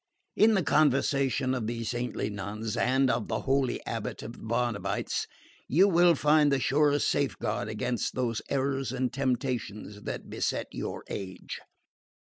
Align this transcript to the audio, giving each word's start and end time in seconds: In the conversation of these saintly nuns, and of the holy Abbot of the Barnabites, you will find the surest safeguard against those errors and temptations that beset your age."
In 0.35 0.55
the 0.55 0.63
conversation 0.63 1.53
of 1.53 1.67
these 1.67 1.91
saintly 1.91 2.31
nuns, 2.31 2.75
and 2.75 3.07
of 3.11 3.27
the 3.27 3.41
holy 3.41 3.85
Abbot 3.85 4.23
of 4.23 4.33
the 4.33 4.39
Barnabites, 4.39 5.27
you 5.67 5.87
will 5.87 6.15
find 6.15 6.51
the 6.51 6.59
surest 6.59 7.07
safeguard 7.07 7.67
against 7.67 8.15
those 8.15 8.41
errors 8.49 8.91
and 8.91 9.13
temptations 9.13 10.01
that 10.01 10.27
beset 10.27 10.65
your 10.71 11.03
age." 11.07 11.61